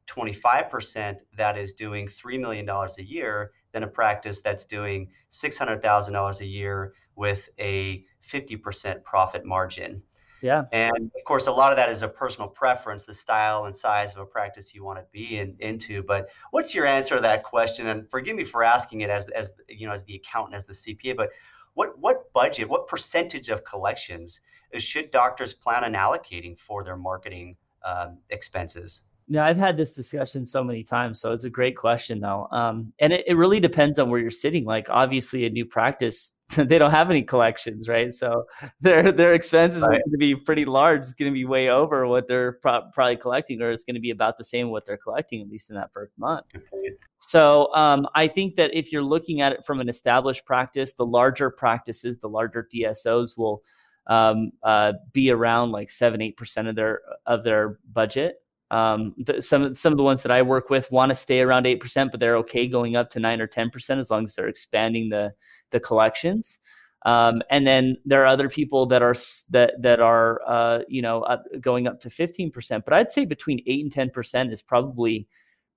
[0.06, 6.46] 25% that is doing $3 million a year than a practice that's doing $600,000 a
[6.46, 10.02] year with a 50% profit margin.
[10.42, 10.64] Yeah.
[10.72, 14.12] And of course, a lot of that is a personal preference, the style and size
[14.12, 16.02] of a practice you want to be in, into.
[16.02, 17.86] But what's your answer to that question?
[17.86, 20.74] And forgive me for asking it as, as you know, as the accountant, as the
[20.74, 21.30] CPA, but
[21.74, 24.40] what what budget, what percentage of collections
[24.78, 29.02] should doctors plan on allocating for their marketing um, expenses?
[29.26, 32.46] Yeah, I've had this discussion so many times, so it's a great question though.
[32.50, 34.64] Um, and it, it really depends on where you're sitting.
[34.64, 38.12] Like obviously a new practice, they don't have any collections, right?
[38.12, 38.44] So
[38.80, 39.88] their their expenses right.
[39.88, 41.00] are going to be pretty large.
[41.00, 44.00] It's going to be way over what they're pro- probably collecting, or it's going to
[44.00, 46.44] be about the same what they're collecting, at least in that first month.
[47.18, 51.06] So um, I think that if you're looking at it from an established practice, the
[51.06, 53.62] larger practices, the larger DSOs will
[54.06, 58.43] um, uh, be around like seven, eight percent of their of their budget.
[58.74, 61.64] Um, the, some some of the ones that I work with want to stay around
[61.64, 64.34] eight percent, but they're okay going up to nine or ten percent as long as
[64.34, 65.32] they're expanding the
[65.70, 66.58] the collections.
[67.06, 69.14] Um, and then there are other people that are
[69.50, 72.84] that that are uh, you know up, going up to fifteen percent.
[72.84, 75.28] But I'd say between eight and ten percent is probably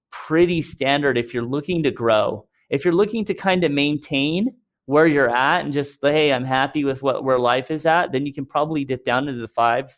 [0.09, 2.47] pretty standard if you're looking to grow.
[2.71, 6.83] If you're looking to kind of maintain where you're at and just hey, I'm happy
[6.83, 9.95] with what where life is at, then you can probably dip down into the five,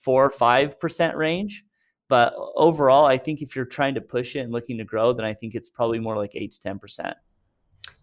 [0.00, 1.64] four, five percent range.
[2.12, 5.24] But overall, I think if you're trying to push it and looking to grow, then
[5.24, 7.16] I think it's probably more like eight to ten percent.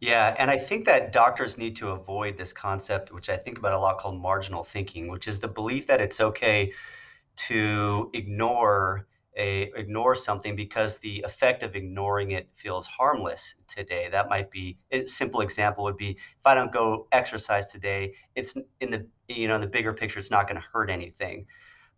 [0.01, 3.73] Yeah, and I think that doctors need to avoid this concept, which I think about
[3.73, 6.73] a lot called marginal thinking, which is the belief that it's okay
[7.49, 9.05] to ignore
[9.37, 14.09] a ignore something because the effect of ignoring it feels harmless today.
[14.11, 18.57] That might be a simple example would be if I don't go exercise today, it's
[18.81, 21.45] in the you know in the bigger picture, it's not going to hurt anything.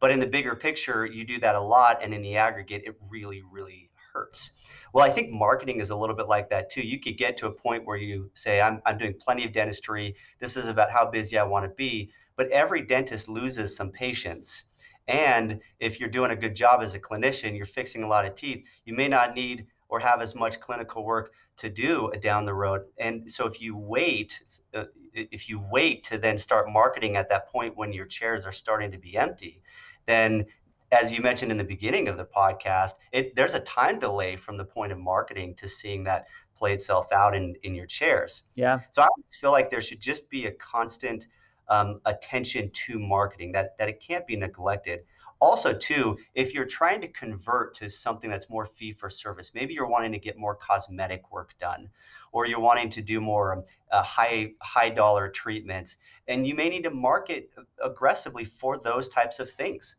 [0.02, 2.98] But in the bigger picture, you do that a lot, and in the aggregate, it
[3.10, 4.52] really, really hurts.
[4.94, 6.82] Well, I think marketing is a little bit like that too.
[6.82, 10.18] You could get to a point where you say, I'm, I'm doing plenty of dentistry.
[10.42, 12.12] This is about how busy I want to be.
[12.36, 14.66] But every dentist loses some patients
[15.08, 18.36] and if you're doing a good job as a clinician, you're fixing a lot of
[18.36, 22.54] teeth, you may not need or have as much clinical work to do down the
[22.54, 22.84] road.
[22.98, 24.42] And so if you wait,
[24.74, 28.54] uh, if you wait to then start marketing at that point when your chairs are
[28.54, 29.62] starting to be empty,
[30.06, 30.46] then
[30.92, 34.58] as you mentioned in the beginning of the podcast, it, there's a time delay from
[34.58, 36.26] the point of marketing to seeing that
[36.58, 38.44] play itself out in, in your chairs.
[38.56, 38.82] Yeah.
[38.92, 39.08] So I
[39.40, 41.28] feel like there should just be a constant
[41.70, 45.02] um, attention to marketing that that it can't be neglected
[45.42, 49.74] also too if you're trying to convert to something that's more fee for service maybe
[49.74, 51.90] you're wanting to get more cosmetic work done
[52.32, 56.84] or you're wanting to do more uh, high high dollar treatments and you may need
[56.84, 57.50] to market
[57.84, 59.98] aggressively for those types of things.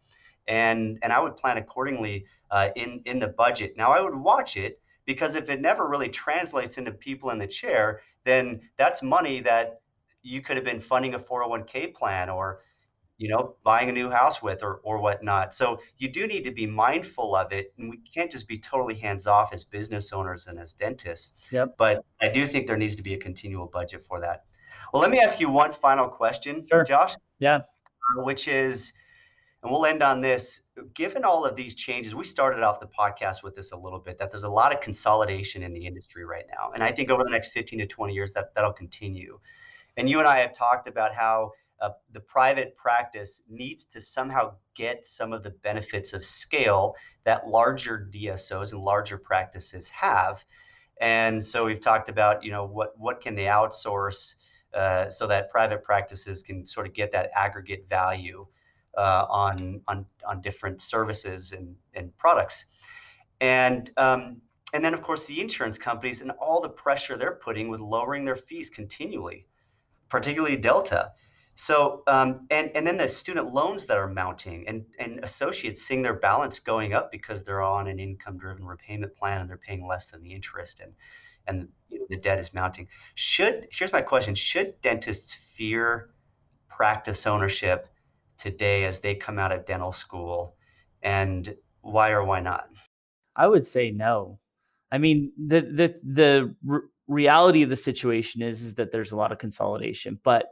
[0.49, 3.77] And and i would plan accordingly uh, in in the budget.
[3.77, 7.47] Now i would watch it because if it never really translates into people in the
[7.47, 9.81] chair then that's money that
[10.23, 12.61] you could have been funding a 401k plan or
[13.23, 15.55] you know buying a new house with or or whatnot.
[15.55, 18.97] So you do need to be mindful of it and we can't just be totally
[18.97, 21.77] hands off as business owners and as dentists yep.
[21.79, 24.45] but i do think there needs to be a continual budget for that.
[24.93, 26.83] Well let me ask you one final question sure.
[26.83, 27.59] josh yeah.
[27.59, 28.93] Uh, which is
[29.63, 30.63] and we'll end on this.
[30.95, 34.19] Given all of these changes we started off the podcast with this a little bit
[34.19, 37.23] that there's a lot of consolidation in the industry right now and i think over
[37.23, 39.39] the next 15 to 20 years that that'll continue.
[39.97, 41.53] And you and I have talked about how
[41.83, 47.47] uh, the private practice needs to somehow get some of the benefits of scale that
[47.47, 50.45] larger DSOs and larger practices have.
[51.01, 54.37] And so we've talked about, you know, what what can they outsource
[54.75, 58.47] uh, so that private practices can sort of get that aggregate value.
[58.97, 62.67] uh, on, on, on different services and, and products.
[63.41, 64.41] And, um,
[64.75, 68.25] and then, of course, the insurance companies and all the pressure they're putting with lowering
[68.25, 69.47] their fees continually,
[70.09, 71.13] particularly Delta.
[71.55, 76.03] So, um, and, and then the student loans that are mounting and, and associates seeing
[76.03, 79.87] their balance going up because they're on an income driven repayment plan and they're paying
[79.87, 80.93] less than the interest and,
[81.47, 82.89] and you know, the debt is mounting.
[83.15, 86.11] Should, here's my question Should dentists fear
[86.69, 87.89] practice ownership
[88.39, 90.57] today as they come out of dental school?
[91.03, 92.69] And why or why not?
[93.37, 94.39] I would say no.
[94.91, 99.17] I mean, the the the r- reality of the situation is is that there's a
[99.17, 100.47] lot of consolidation, but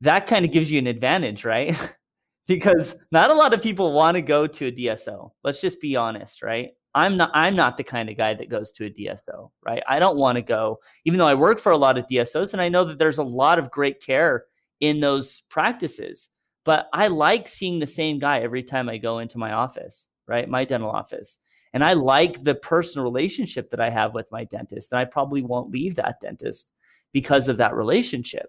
[0.00, 1.76] that kind of gives you an advantage, right?
[2.46, 5.30] because not a lot of people want to go to a DSO.
[5.44, 6.70] Let's just be honest, right?
[6.94, 9.82] I'm not I'm not the kind of guy that goes to a DSO, right?
[9.86, 12.62] I don't want to go even though I work for a lot of DSOs and
[12.62, 14.44] I know that there's a lot of great care
[14.80, 16.28] in those practices.
[16.64, 20.48] But I like seeing the same guy every time I go into my office, right?
[20.48, 21.38] My dental office.
[21.72, 24.92] And I like the personal relationship that I have with my dentist.
[24.92, 26.72] And I probably won't leave that dentist
[27.12, 28.48] because of that relationship.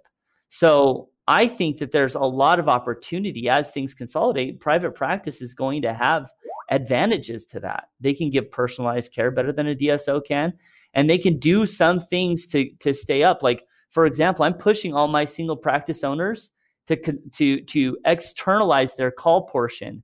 [0.50, 4.60] So I think that there's a lot of opportunity as things consolidate.
[4.60, 6.32] Private practice is going to have
[6.72, 7.90] advantages to that.
[8.00, 10.54] They can give personalized care better than a DSO can,
[10.96, 13.44] and they can do some things to to stay up.
[13.44, 16.50] Like for example, I'm pushing all my single practice owners
[16.88, 16.96] to
[17.34, 20.02] to to externalize their call portion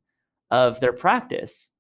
[0.52, 1.72] of their practice.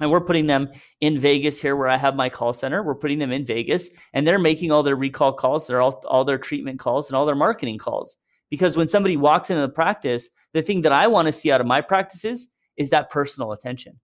[0.00, 0.70] And we're putting them
[1.02, 2.82] in Vegas here where I have my call center.
[2.82, 6.24] We're putting them in Vegas and they're making all their recall calls, they're all, all
[6.24, 8.16] their treatment calls and all their marketing calls.
[8.50, 11.60] Because when somebody walks into the practice, the thing that I want to see out
[11.60, 13.98] of my practices is that personal attention,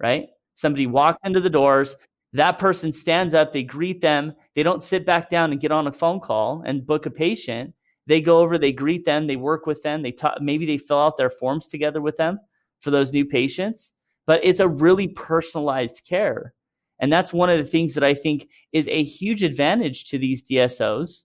[0.00, 0.28] right?
[0.54, 1.96] Somebody walks into the doors,
[2.32, 5.86] that person stands up, they greet them, they don't sit back down and get on
[5.86, 7.74] a phone call and book a patient.
[8.06, 11.00] They go over, they greet them, they work with them, they talk, maybe they fill
[11.00, 12.38] out their forms together with them
[12.80, 13.92] for those new patients.
[14.26, 16.54] But it's a really personalized care.
[16.98, 20.42] And that's one of the things that I think is a huge advantage to these
[20.42, 21.24] DSOs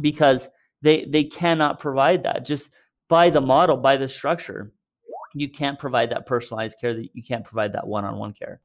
[0.00, 0.48] because
[0.82, 2.70] they they cannot provide that just
[3.08, 4.72] by the model, by the structure.
[5.34, 8.60] You can't provide that personalized care that you can't provide that one-on-one care.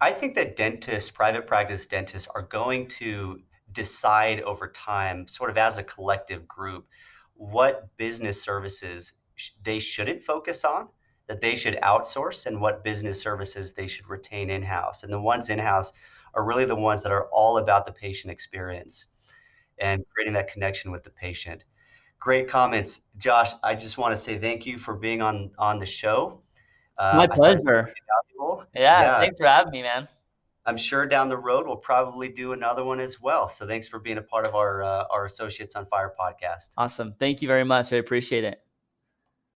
[0.00, 3.40] I think that dentists, private practice dentists, are going to
[3.72, 6.86] decide over time, sort of as a collective group,
[7.34, 9.14] what business services
[9.62, 10.88] they shouldn't focus on,
[11.26, 15.02] that they should outsource, and what business services they should retain in house.
[15.02, 15.92] And the ones in house
[16.34, 19.06] are really the ones that are all about the patient experience
[19.80, 21.64] and creating that connection with the patient.
[22.18, 23.52] Great comments, Josh.
[23.62, 26.42] I just want to say thank you for being on on the show.
[26.98, 27.92] Uh, My pleasure.
[28.74, 30.06] Yeah, yeah, thanks for having me, man.
[30.66, 33.48] I'm sure down the road we'll probably do another one as well.
[33.48, 36.68] So thanks for being a part of our uh, our Associates on Fire podcast.
[36.76, 37.14] Awesome.
[37.18, 37.92] Thank you very much.
[37.92, 38.60] I appreciate it.